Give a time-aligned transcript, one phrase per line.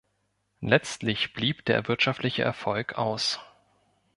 [0.61, 3.39] Letztlich blieb der wirtschaftliche Erfolg aus.